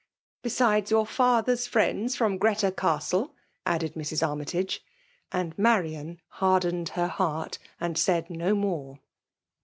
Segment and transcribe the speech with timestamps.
[0.39, 3.35] ^ Besides your father's Mends, fiaem Grreta Castle/*
[3.67, 4.27] added Mrs.
[4.27, 4.83] Armytage:
[5.31, 8.97] and Marian burdened her heart* and said no more